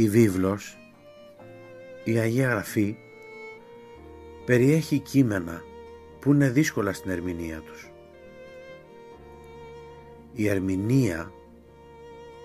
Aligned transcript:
Η 0.00 0.08
βίβλος, 0.08 0.78
η 2.04 2.18
Αγία 2.18 2.48
Γραφή, 2.48 2.96
περιέχει 4.44 4.98
κείμενα 4.98 5.62
που 6.20 6.32
είναι 6.32 6.48
δύσκολα 6.48 6.92
στην 6.92 7.10
ερμηνεία 7.10 7.60
τους. 7.60 7.90
Η 10.32 10.48
ερμηνεία 10.48 11.32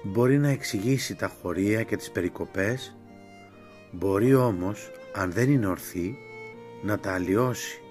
μπορεί 0.04 0.38
να 0.38 0.50
εξηγήσει 0.50 1.16
τα 1.16 1.28
χωρία 1.28 1.84
και 1.84 1.96
τις 1.96 2.12
περικοπές, 2.12 2.96
μπορεί 3.92 4.36
όμως, 4.36 4.92
αν 5.14 5.32
δεν 5.32 5.52
είναι 5.52 5.68
ορθή, 5.68 6.18
να 6.84 7.00
τα 7.00 7.14
αλλοιώσει 7.14 7.82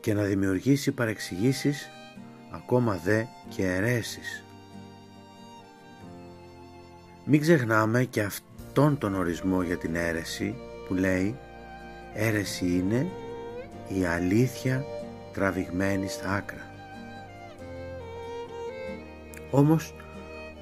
και 0.00 0.14
να 0.14 0.22
δημιουργήσει 0.22 0.92
παρεξηγήσεις 0.92 1.88
ακόμα 2.52 2.96
δε 3.04 3.24
και 3.48 3.66
αιρέσεις. 3.66 4.44
Μην 7.24 7.40
ξεχνάμε 7.40 8.04
και 8.04 8.22
αυτόν 8.70 8.98
τον 8.98 9.14
ορισμό 9.14 9.62
για 9.62 9.76
την 9.76 9.94
αίρεση 9.94 10.54
που 10.88 10.94
λέει 10.94 11.36
«Αίρεση 12.14 12.64
είναι 12.66 13.06
η 13.88 14.04
αλήθεια 14.04 14.84
τραβηγμένη 15.32 16.08
στα 16.08 16.32
άκρα». 16.32 16.70
Όμως 19.50 19.94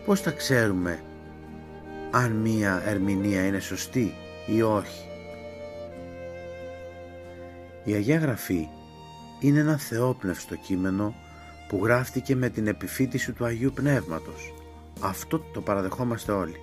πώς 0.04 0.20
θα 0.20 0.30
ξέρουμε 0.30 1.02
αν 2.10 2.32
μία 2.32 2.82
ερμηνεία 2.86 3.46
είναι 3.46 3.60
σωστή 3.60 4.14
ή 4.46 4.62
όχι; 4.62 5.08
Η 7.84 7.92
Αγία 7.92 8.18
Γραφή 8.18 8.68
είναι 9.40 9.60
ένα 9.60 9.76
θεόπνευστο 9.76 10.56
κείμενο 10.56 11.14
που 11.68 11.80
γράφτηκε 11.84 12.36
με 12.36 12.48
την 12.48 12.66
επιφύτηση 12.66 13.32
του 13.32 13.44
Αγίου 13.44 13.72
Πνεύματος. 13.74 14.54
Αυτό 15.00 15.38
το 15.38 15.60
παραδεχόμαστε 15.60 16.32
όλοι. 16.32 16.56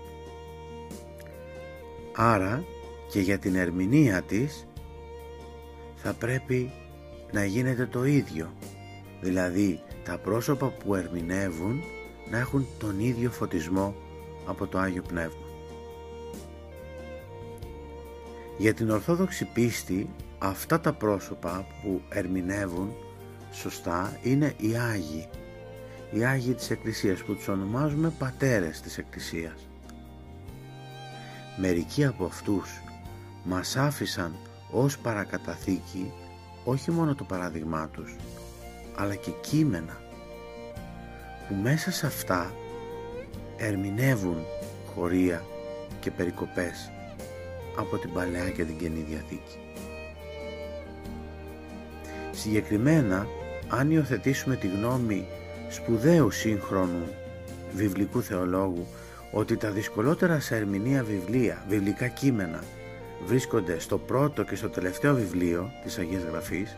Άρα 2.16 2.64
και 3.12 3.20
για 3.20 3.38
την 3.38 3.56
ερμηνεία 3.56 4.22
της 4.22 4.68
θα 5.96 6.14
πρέπει 6.14 6.72
να 7.32 7.46
γίνεται 7.46 7.86
το 7.86 8.06
ίδιο. 8.06 8.54
Δηλαδή 9.22 9.80
τα 10.04 10.18
πρόσωπα 10.18 10.70
που 10.70 10.96
ερμηνεύουν 10.96 11.82
να 12.30 12.38
έχουν 12.38 12.66
τον 12.80 13.00
ίδιο 13.00 13.32
φωτισμό 13.32 13.96
από 14.46 14.68
το 14.68 14.80
Άγιο 14.80 15.02
Πνεύμα. 15.02 15.46
Για 18.58 18.74
την 18.74 18.90
Ορθόδοξη 18.90 19.46
πίστη 19.54 20.10
αυτά 20.38 20.80
τα 20.80 20.94
πρόσωπα 20.94 21.68
που 21.82 22.02
ερμηνεύουν 22.10 22.94
σωστά 23.52 24.20
είναι 24.24 24.54
οι 24.58 24.78
Άγιοι. 24.78 25.28
Οι 26.12 26.26
Άγιοι 26.26 26.54
της 26.54 26.70
Εκκλησίας 26.70 27.24
που 27.24 27.36
τους 27.36 27.48
ονομάζουμε 27.48 28.14
πατέρες 28.18 28.82
της 28.82 28.98
Εκκλησίας. 28.98 29.68
Μερικοί 31.58 32.06
από 32.06 32.26
αυτούς 32.26 32.82
μας 33.44 33.76
άφησαν 33.76 34.36
ως 34.72 34.98
παρακαταθήκη 34.98 36.12
όχι 36.64 36.92
μόνο 36.92 37.16
το 37.16 37.24
παράδειγμά 37.24 37.90
τους 37.94 38.16
αλλά 38.96 39.16
και 39.16 39.32
κείμενα 39.42 39.98
που 41.48 41.56
μέσα 41.56 41.92
σε 41.92 42.06
αυτά 42.06 42.54
ερμηνεύουν 43.58 44.38
χωρία 44.96 45.44
και 46.00 46.12
περικοπές 46.12 46.92
από 47.78 47.98
την 47.98 48.14
Παλαιά 48.14 48.50
και 48.50 48.64
την 48.64 48.78
Καινή 48.78 49.06
Διαθήκη. 49.10 49.60
Συγκεκριμένα, 52.32 53.28
αν 53.70 53.92
υιοθετήσουμε 53.92 54.56
τη 54.56 54.68
γνώμη 54.68 55.28
σπουδαίου 55.70 56.32
σύγχρονου 56.32 57.08
βιβλικού 57.74 58.22
θεολόγου 58.22 58.88
ότι 59.32 59.58
τα 59.58 59.70
δυσκολότερα 59.70 60.40
σε 60.40 60.56
ερμηνεία 60.56 61.04
βιβλία, 61.04 61.64
βιβλικά 61.68 62.08
κείμενα 62.08 62.64
βρίσκονται 63.26 63.80
στο 63.80 63.98
πρώτο 63.98 64.44
και 64.44 64.56
στο 64.56 64.70
τελευταίο 64.70 65.16
βιβλίο 65.16 65.72
της 65.84 65.98
Αγίας 65.98 66.24
Γραφής 66.24 66.76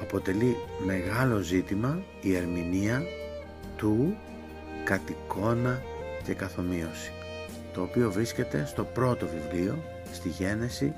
αποτελεί 0.00 0.56
μεγάλο 0.84 1.38
ζήτημα 1.38 2.02
η 2.20 2.36
ερμηνεία 2.36 3.02
του 3.76 4.16
κατοικώνα 4.84 5.82
και 6.24 6.34
καθομοίωση 6.34 7.12
το 7.72 7.82
οποίο 7.82 8.12
βρίσκεται 8.12 8.64
στο 8.66 8.84
πρώτο 8.84 9.26
βιβλίο 9.26 9.82
στη 10.12 10.28
Γένεση 10.28 10.94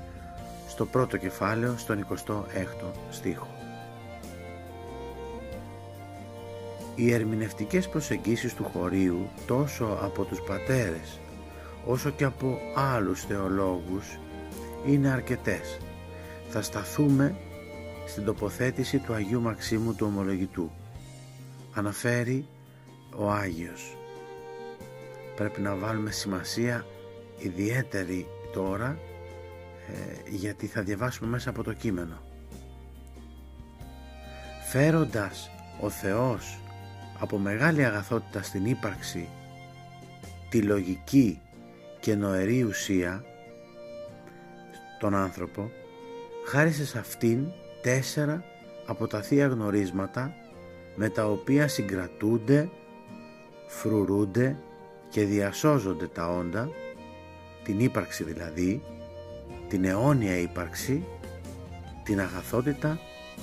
στο 0.67 0.85
πρώτο 0.85 1.17
κεφάλαιο 1.17 1.77
στον 1.77 2.05
26ο 2.09 2.91
στίχο. 3.09 3.58
Οι 6.99 7.13
ερμηνευτικές 7.13 7.89
προσεγγίσεις 7.89 8.53
του 8.53 8.63
χωρίου 8.63 9.29
τόσο 9.47 9.97
από 10.01 10.23
τους 10.23 10.41
πατέρες 10.41 11.19
όσο 11.85 12.09
και 12.09 12.23
από 12.23 12.57
άλλους 12.75 13.23
θεολόγους 13.23 14.19
είναι 14.85 15.09
αρκετές. 15.09 15.77
Θα 16.49 16.61
σταθούμε 16.61 17.35
στην 18.07 18.25
τοποθέτηση 18.25 18.97
του 18.97 19.13
Αγίου 19.13 19.41
Μαξίμου 19.41 19.95
του 19.95 20.05
Ομολογητού. 20.05 20.71
Αναφέρει 21.73 22.47
ο 23.15 23.29
Άγιος. 23.29 23.97
Πρέπει 25.35 25.61
να 25.61 25.75
βάλουμε 25.75 26.11
σημασία 26.11 26.85
ιδιαίτερη 27.37 28.27
τώρα 28.53 28.99
ε, 29.87 30.29
γιατί 30.29 30.65
θα 30.67 30.81
διαβάσουμε 30.81 31.29
μέσα 31.29 31.49
από 31.49 31.63
το 31.63 31.73
κείμενο. 31.73 32.21
Φέροντας 34.71 35.49
ο 35.81 35.89
Θεός 35.89 36.59
από 37.19 37.37
μεγάλη 37.37 37.85
αγαθότητα 37.85 38.41
στην 38.41 38.65
ύπαρξη 38.65 39.29
τη 40.49 40.61
λογική 40.61 41.41
και 41.99 42.15
νοερή 42.15 42.63
ουσία 42.63 43.23
τον 44.99 45.15
άνθρωπο 45.15 45.71
χάρισε 46.47 46.85
σε 46.85 46.99
αυτήν 46.99 47.47
τέσσερα 47.81 48.43
από 48.85 49.07
τα 49.07 49.21
θεία 49.21 49.47
γνωρίσματα 49.47 50.33
με 50.95 51.09
τα 51.09 51.25
οποία 51.25 51.67
συγκρατούνται, 51.67 52.69
φρουρούνται 53.67 54.57
και 55.09 55.23
διασώζονται 55.23 56.07
τα 56.07 56.29
όντα 56.29 56.69
την 57.63 57.79
ύπαρξη 57.79 58.23
δηλαδή 58.23 58.81
την 59.67 59.85
αιώνια 59.85 60.37
ύπαρξη, 60.37 61.05
την 62.03 62.19
αγαθότητα 62.19 62.99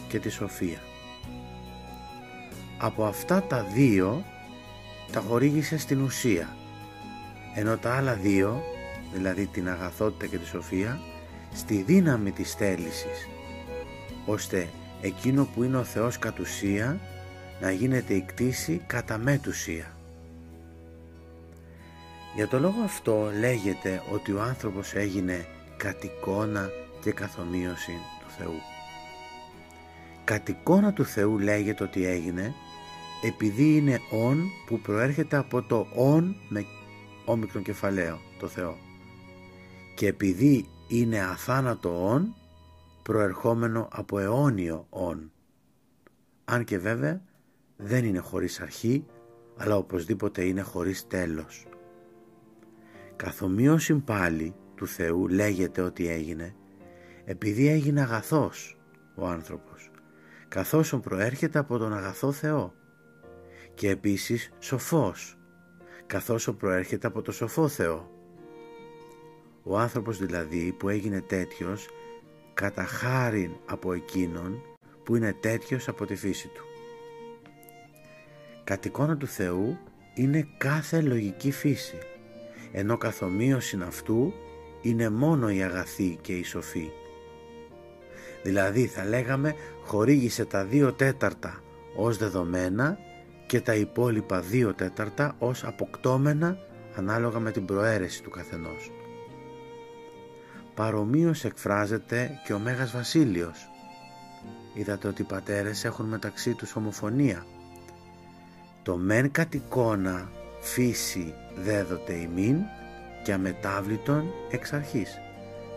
και 0.08 0.18
τη 0.18 0.28
σοφία. 0.28 0.78
Από 2.78 3.04
αυτά 3.04 3.42
τα 3.42 3.62
δύο 3.62 4.24
τα 5.12 5.20
χορήγησε 5.20 5.78
στην 5.78 6.00
ουσία, 6.00 6.56
ενώ 7.54 7.76
τα 7.76 7.96
άλλα 7.96 8.14
δύο, 8.14 8.62
δηλαδή 9.12 9.46
την 9.46 9.68
αγαθότητα 9.68 10.26
και 10.26 10.38
τη 10.38 10.46
σοφία, 10.46 11.00
στη 11.54 11.82
δύναμη 11.82 12.30
της 12.30 12.52
θέλησης, 12.54 13.28
ώστε 14.26 14.68
εκείνο 15.00 15.44
που 15.54 15.62
είναι 15.62 15.76
ο 15.76 15.84
Θεός 15.84 16.18
κατ' 16.18 16.38
ουσία 16.38 17.00
να 17.60 17.70
γίνεται 17.70 18.14
η 18.14 18.20
κτήση 18.20 18.82
κατά 18.86 19.18
μετουσία. 19.18 19.96
Για 22.34 22.48
το 22.48 22.58
λόγο 22.58 22.82
αυτό 22.84 23.30
λέγεται 23.38 24.02
ότι 24.12 24.32
ο 24.32 24.42
άνθρωπος 24.42 24.94
έγινε 24.94 25.46
κατ' 25.76 26.04
εικόνα 26.04 26.70
και 27.02 27.12
καθομοίωση 27.12 27.92
του 28.20 28.30
Θεού. 28.38 28.60
Κατ' 30.24 30.48
εικόνα 30.48 30.92
του 30.92 31.04
Θεού 31.04 31.38
λέγεται 31.38 31.84
ότι 31.84 32.06
έγινε 32.06 32.54
επειδή 33.22 33.76
είναι 33.76 34.00
«ον» 34.10 34.50
που 34.66 34.80
προέρχεται 34.80 35.36
από 35.36 35.62
το 35.62 35.86
«ον» 35.94 36.36
με 36.48 36.64
όμικρον 37.24 37.62
κεφαλαίο, 37.62 38.20
το 38.38 38.46
Θεό. 38.46 38.76
Και 39.94 40.06
επειδή 40.06 40.68
είναι 40.88 41.20
αθάνατο 41.20 42.10
«ον» 42.10 42.34
προερχόμενο 43.02 43.88
από 43.92 44.18
αιώνιο 44.18 44.86
«ον». 44.90 45.32
Αν 46.44 46.64
και 46.64 46.78
βέβαια 46.78 47.22
δεν 47.76 48.04
είναι 48.04 48.18
χωρίς 48.18 48.60
αρχή, 48.60 49.04
αλλά 49.56 49.76
οπωσδήποτε 49.76 50.44
είναι 50.44 50.62
χωρίς 50.62 51.06
τέλος. 51.06 51.66
Καθομοίωση 53.16 53.94
πάλι 53.94 54.54
του 54.74 54.86
Θεού 54.86 55.28
λέγεται 55.28 55.80
ότι 55.80 56.08
έγινε 56.08 56.54
επειδή 57.28 57.68
έγινε 57.68 58.00
αγαθός 58.00 58.76
ο 59.14 59.26
άνθρωπος 59.26 59.90
καθώς 60.48 60.98
προέρχεται 61.02 61.58
από 61.58 61.78
τον 61.78 61.92
αγαθό 61.92 62.32
Θεό 62.32 62.74
και 63.76 63.90
επίσης 63.90 64.50
σοφός 64.58 65.38
καθώς 66.06 66.54
προέρχεται 66.58 67.06
από 67.06 67.22
το 67.22 67.32
σοφό 67.32 67.68
Θεό. 67.68 68.10
Ο 69.62 69.78
άνθρωπος 69.78 70.18
δηλαδή 70.18 70.74
που 70.78 70.88
έγινε 70.88 71.20
τέτοιος 71.20 71.88
κατά 72.54 72.84
χάριν 72.84 73.50
από 73.66 73.92
εκείνον 73.92 74.62
που 75.04 75.16
είναι 75.16 75.32
τέτοιος 75.40 75.88
από 75.88 76.06
τη 76.06 76.16
φύση 76.16 76.48
του. 76.48 76.64
Κατ' 78.64 78.84
εικόνα 78.84 79.16
του 79.16 79.26
Θεού 79.26 79.78
είναι 80.14 80.48
κάθε 80.58 81.00
λογική 81.00 81.50
φύση 81.50 81.98
ενώ 82.72 82.96
καθομοίωση 82.96 83.78
αυτού 83.86 84.32
είναι 84.82 85.08
μόνο 85.08 85.50
η 85.50 85.62
αγαθή 85.62 86.18
και 86.20 86.32
η 86.32 86.44
σοφή. 86.44 86.90
Δηλαδή 88.42 88.86
θα 88.86 89.04
λέγαμε 89.04 89.54
χορήγησε 89.84 90.44
τα 90.44 90.64
δύο 90.64 90.92
τέταρτα 90.92 91.62
ως 91.96 92.16
δεδομένα 92.16 92.98
και 93.46 93.60
τα 93.60 93.74
υπόλοιπα 93.74 94.40
δύο 94.40 94.74
τέταρτα 94.74 95.34
ως 95.38 95.64
αποκτώμενα 95.64 96.58
ανάλογα 96.96 97.38
με 97.38 97.50
την 97.50 97.64
προαίρεση 97.64 98.22
του 98.22 98.30
καθενός. 98.30 98.90
παρομοίως 100.74 101.44
εκφράζεται 101.44 102.40
και 102.44 102.52
ο 102.52 102.58
Μέγας 102.58 102.90
Βασίλειος. 102.90 103.68
Είδατε 104.74 105.08
ότι 105.08 105.22
οι 105.22 105.24
πατέρες 105.24 105.84
έχουν 105.84 106.06
μεταξύ 106.06 106.54
τους 106.54 106.76
ομοφωνία. 106.76 107.46
Το 108.82 108.96
μεν 108.96 109.30
κατ' 109.30 109.54
εικόνα 109.54 110.30
φύση 110.60 111.34
δέδοτε 111.56 112.12
ημίν 112.12 112.56
και 113.24 113.32
αμετάβλητον 113.32 114.24
εξ 114.50 114.72
αρχής. 114.72 115.18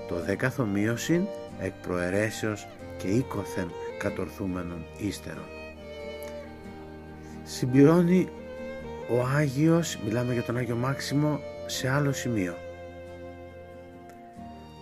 Το 0.07 0.15
δε 0.23 0.35
καθομοίωσιν 0.35 1.25
εκ 1.59 1.73
προαιρέσεως 1.81 2.67
και 2.97 3.07
οίκοθεν 3.07 3.71
κατορθούμενον 3.99 4.85
ύστερον. 4.97 5.58
Συμπληρώνει 7.51 8.27
ο 9.09 9.21
Άγιος, 9.21 9.99
μιλάμε 10.05 10.33
για 10.33 10.43
τον 10.43 10.57
Άγιο 10.57 10.75
Μάξιμο, 10.75 11.39
σε 11.65 11.89
άλλο 11.89 12.11
σημείο. 12.11 12.55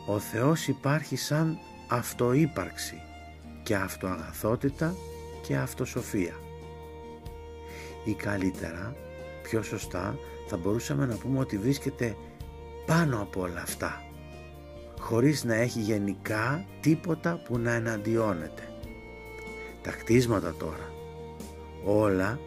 Ο 0.08 0.20
Θεός 0.20 0.68
υπάρχει 0.68 1.16
σαν 1.16 1.58
αυτούπαρξη 1.88 3.02
και 3.64 3.76
αυτοαγαθότητα 3.76 4.96
και 5.48 5.56
αυτοσοφία. 5.56 6.34
Ή 8.06 8.14
καλύτερα, 8.14 8.96
πιο 9.44 9.62
σωστά, 9.64 10.18
θα 10.48 10.58
μπορούσαμε 10.58 11.06
να 11.06 11.16
πούμε 11.16 11.40
ότι 11.40 11.58
βρίσκεται 11.58 12.16
πάνω 12.86 13.22
από 13.22 13.42
όλα 13.42 13.62
αυτά 13.62 14.02
χωρίς 15.00 15.44
να 15.44 15.56
έχει 15.56 15.80
γενικά 15.80 16.66
τίποτα 16.82 17.42
που 17.46 17.58
να 17.58 17.74
εναντιώνεται. 17.74 18.64
Τα 19.82 19.92
κτίσματα 19.92 20.56
τώρα 20.58 20.92
όλα 21.86 22.40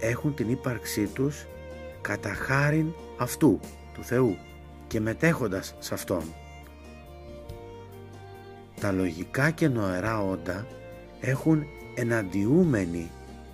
έχουν 0.00 0.34
την 0.34 0.50
ύπαρξή 0.50 1.06
τους 1.06 1.46
κατά 2.00 2.34
χάριν 2.34 2.92
αυτού 3.18 3.60
του 3.94 4.04
Θεού 4.04 4.36
και 4.86 5.00
μετέχοντας 5.00 5.74
σε 5.78 5.94
Αυτόν. 5.94 6.22
Τα 8.80 8.92
λογικά 8.92 9.50
και 9.50 9.68
νοερά 9.68 10.22
όντα 10.22 10.66
έχουν 11.20 11.64
εναντιούμενη 11.94 13.10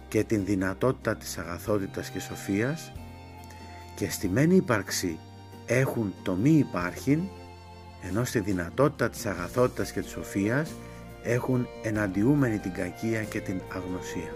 και 0.09 0.25
την 0.25 0.45
δυνατότητα 0.45 1.17
της 1.17 1.39
αγαθότητας 1.39 2.11
και 2.11 2.21
σοφίας 2.21 2.93
και 3.97 4.11
στη 4.11 4.29
μένη 4.29 4.57
ύπαρξη 4.57 5.19
έχουν 5.67 6.15
το 6.23 6.35
μη 6.35 6.51
υπάρχειν 6.51 7.21
ενώ 8.09 8.25
στη 8.25 8.41
δυνατότητα 8.41 9.11
της 9.11 9.27
αγαθότητας 9.27 9.93
και 9.93 10.01
της 10.01 10.11
σοφίας 10.11 10.73
έχουν 11.23 11.67
εναντιούμενη 11.83 12.59
την 12.59 12.73
κακία 12.73 13.23
και 13.23 13.41
την 13.41 13.61
αγνωσία. 13.75 14.33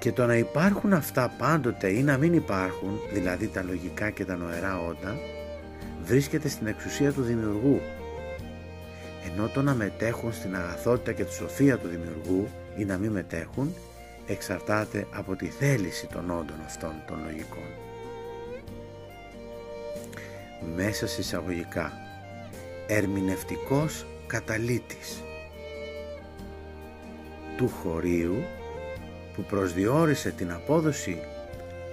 Και 0.00 0.12
το 0.12 0.26
να 0.26 0.36
υπάρχουν 0.36 0.92
αυτά 0.92 1.34
πάντοτε 1.38 1.88
ή 1.88 2.02
να 2.02 2.16
μην 2.16 2.32
υπάρχουν, 2.32 2.98
δηλαδή 3.12 3.48
τα 3.48 3.62
λογικά 3.62 4.10
και 4.10 4.24
τα 4.24 4.36
νοερά 4.36 4.78
όντα, 4.78 5.16
βρίσκεται 6.02 6.48
στην 6.48 6.66
εξουσία 6.66 7.12
του 7.12 7.22
δημιουργού. 7.22 7.80
Ενώ 9.30 9.48
το 9.48 9.62
να 9.62 9.74
μετέχουν 9.74 10.32
στην 10.32 10.56
αγαθότητα 10.56 11.12
και 11.12 11.24
τη 11.24 11.34
σοφία 11.34 11.78
του 11.78 11.88
δημιουργού 11.88 12.48
ή 12.76 12.84
να 12.84 12.98
μην 12.98 13.10
μετέχουν, 13.10 13.74
εξαρτάται 14.26 15.06
από 15.14 15.36
τη 15.36 15.46
θέληση 15.46 16.06
των 16.06 16.30
όντων 16.30 16.56
αυτών 16.66 16.92
των 17.06 17.18
λογικών 17.24 17.68
μέσα 20.76 21.06
σε 21.06 21.20
εισαγωγικά 21.20 21.92
ερμηνευτικός 22.86 24.06
καταλήτης 24.26 25.22
του 27.56 27.68
χωρίου 27.68 28.36
που 29.40 29.46
προσδιορίσε 29.46 30.30
την 30.30 30.52
απόδοση 30.52 31.18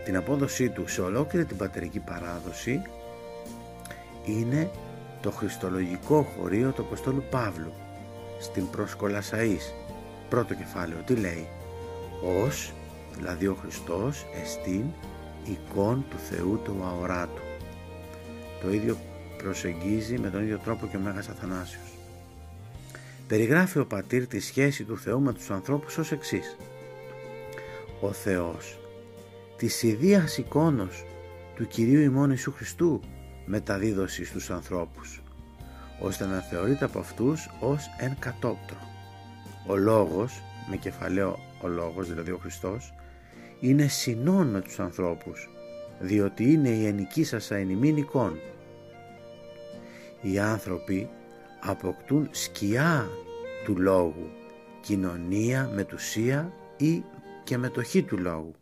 την 0.06 0.18
απόδοσή 0.18 0.70
του 0.70 0.88
σε 0.88 1.02
ολόκληρη 1.02 1.46
την 1.46 1.58
πατερική 1.58 2.00
παράδοση 2.00 2.82
είναι 4.26 4.70
το 5.22 5.32
χριστολογικό 5.32 6.22
χωρίο 6.22 6.72
του 6.72 6.82
Αποστόλου 6.82 7.24
Παύλου 7.30 7.74
στην 8.40 8.64
Προσκολασαΐς 8.76 9.74
πρώτο 10.30 10.54
κεφάλαιο 10.54 10.98
τι 11.06 11.16
λέει; 11.16 11.48
Ως 12.44 12.74
δηλαδή 13.16 13.48
ο 13.48 13.58
Χριστός 13.62 14.26
εστίν 14.42 14.84
εικόν 15.46 16.06
του 16.10 16.18
Θεού 16.18 16.62
του 16.64 16.84
αοράτου 16.84 17.42
το 18.62 18.74
ίδιο 18.74 18.98
προσεγγίζει 19.44 20.20
με 20.20 20.30
τον 20.30 20.42
ίδιο 20.42 20.60
τρόπο 20.64 20.88
και 20.88 20.98
ο 20.98 21.00
Μέγας 21.00 21.30
Αθανάσιος. 21.30 21.98
Περιγράφει 23.28 23.80
ο 23.80 23.86
πατήρ 23.86 24.28
τη 24.28 24.40
σχέση 24.40 24.84
του 24.84 24.98
Θεού 24.98 25.20
με 25.20 25.34
τους 25.34 25.50
ανθρώπους 25.50 25.98
ως 25.98 26.12
εξής. 26.12 26.58
Ο 28.02 28.12
Θεός 28.12 28.80
της 29.58 29.84
ιδίας 29.84 30.38
εικόνος 30.38 31.06
του 31.56 31.68
Κυρίου 31.68 32.00
ημών 32.00 32.30
Ιησού 32.30 32.52
Χριστού 32.52 33.00
μεταδίδωση 33.46 34.26
στους 34.26 34.50
ανθρώπους 34.50 35.22
ώστε 36.00 36.26
να 36.26 36.40
θεωρείται 36.40 36.86
από 36.86 37.00
αυτούς 37.00 37.50
ως 37.60 37.86
εν 37.98 38.16
κατόπτρο. 38.20 38.78
Ο 39.68 39.76
Λόγος, 39.76 40.42
με 40.70 40.76
κεφαλαίο 40.76 41.40
ο 41.62 41.68
Λόγος 41.68 42.08
δηλαδή 42.08 42.32
ο 42.32 42.38
Χριστός, 42.38 42.94
είναι 43.60 43.88
συνόν 43.88 44.48
με 44.48 44.62
τους 44.62 44.80
ανθρώπους 44.80 45.50
διότι 46.00 46.52
είναι 46.52 46.70
η 46.70 46.86
ενική 46.86 47.24
σας 47.24 47.52
αενημήν 47.52 47.98
εικόν. 47.98 48.40
Οι 50.22 50.40
άνθρωποι 50.40 51.10
αποκτούν 51.60 52.28
σκιά 52.32 53.08
του 53.66 53.78
λόγου, 53.78 54.30
κοινωνία, 54.82 55.70
μετουσία 55.74 56.54
ή 56.78 57.04
και 57.48 57.58
μετοχή 57.58 58.04
του 58.04 58.18
λόγου. 58.18 58.56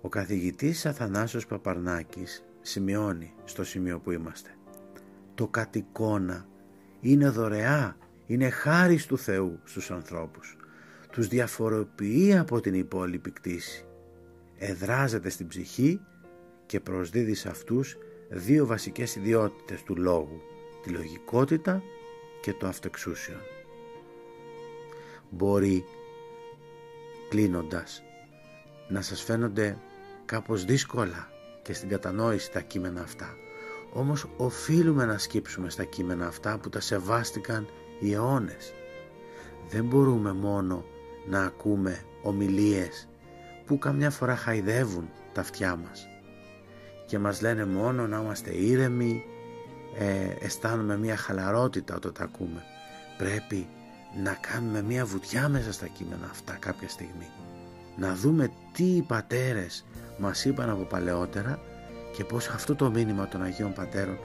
Ο 0.00 0.08
καθηγητής 0.08 0.86
Αθανάσιος 0.86 1.46
Παπαρνάκης 1.46 2.44
σημειώνει 2.60 3.34
στο 3.44 3.64
σημείο 3.64 3.98
που 3.98 4.10
είμαστε 4.10 4.50
«Το 5.34 5.46
κατοικώνα 5.46 6.48
είναι 7.00 7.28
δωρεά, 7.28 7.96
είναι 8.26 8.48
χάρις 8.50 9.06
του 9.06 9.18
Θεού 9.18 9.60
στους 9.64 9.90
ανθρώπους. 9.90 10.56
Τους 11.12 11.28
διαφοροποιεί 11.28 12.36
από 12.36 12.60
την 12.60 12.74
υπόλοιπη 12.74 13.30
κτήση 13.30 13.84
εδράζεται 14.58 15.28
στην 15.28 15.46
ψυχή 15.46 16.00
και 16.66 16.80
προσδίδει 16.80 17.34
σε 17.34 17.48
αυτούς 17.48 17.96
δύο 18.28 18.66
βασικές 18.66 19.16
ιδιότητες 19.16 19.82
του 19.82 19.96
λόγου, 19.96 20.40
τη 20.82 20.90
λογικότητα 20.90 21.82
και 22.40 22.52
το 22.52 22.66
αυτοεξούσιο. 22.66 23.36
Μπορεί, 25.30 25.84
κλείνοντας, 27.28 28.02
να 28.88 29.02
σας 29.02 29.22
φαίνονται 29.22 29.78
κάπως 30.24 30.64
δύσκολα 30.64 31.28
και 31.62 31.72
στην 31.72 31.88
κατανόηση 31.88 32.52
τα 32.52 32.60
κείμενα 32.60 33.00
αυτά. 33.00 33.34
Όμως 33.92 34.26
οφείλουμε 34.36 35.04
να 35.04 35.18
σκύψουμε 35.18 35.70
στα 35.70 35.84
κείμενα 35.84 36.26
αυτά 36.26 36.58
που 36.58 36.68
τα 36.68 36.80
σεβάστηκαν 36.80 37.68
οι 38.00 38.12
αιώνες. 38.12 38.72
Δεν 39.68 39.84
μπορούμε 39.84 40.32
μόνο 40.32 40.84
να 41.28 41.42
ακούμε 41.42 42.02
ομιλίες 42.22 43.08
που 43.66 43.78
καμιά 43.78 44.10
φορά 44.10 44.36
χαϊδεύουν 44.36 45.08
τα 45.32 45.40
αυτιά 45.40 45.76
μας 45.76 46.08
και 47.06 47.18
μας 47.18 47.40
λένε 47.40 47.64
μόνο 47.64 48.06
να 48.06 48.20
είμαστε 48.20 48.50
ήρεμοι, 48.50 49.24
ε, 49.98 50.44
αισθάνουμε 50.44 50.98
μια 50.98 51.16
χαλαρότητα 51.16 51.94
όταν 51.96 52.12
τα 52.12 52.24
ακούμε. 52.24 52.62
Πρέπει 53.18 53.68
να 54.22 54.38
κάνουμε 54.40 54.82
μια 54.82 55.04
βουτιά 55.04 55.48
μέσα 55.48 55.72
στα 55.72 55.86
κείμενα 55.86 56.28
αυτά 56.30 56.56
κάποια 56.58 56.88
στιγμή. 56.88 57.30
Να 57.96 58.14
δούμε 58.14 58.50
τι 58.72 58.84
οι 58.84 59.02
πατέρες 59.02 59.84
μας 60.18 60.44
είπαν 60.44 60.70
από 60.70 60.82
παλαιότερα 60.82 61.58
και 62.16 62.24
πως 62.24 62.48
αυτό 62.48 62.74
το 62.74 62.90
μήνυμα 62.90 63.28
των 63.28 63.42
Αγίων 63.42 63.72
Πατέρων 63.72 64.18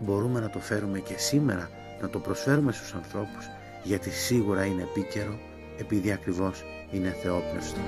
μπορούμε 0.00 0.40
να 0.40 0.50
το 0.50 0.58
φέρουμε 0.58 0.98
και 0.98 1.14
σήμερα, 1.16 1.70
να 2.00 2.08
το 2.08 2.18
προσφέρουμε 2.18 2.72
στους 2.72 2.94
ανθρώπους 2.94 3.48
γιατί 3.82 4.10
σίγουρα 4.10 4.64
είναι 4.64 4.82
επίκαιρο 4.82 5.38
επειδή 5.78 6.12
ακριβώς 6.12 6.64
είναι 6.90 7.16
θεόπνευστο. 7.22 7.80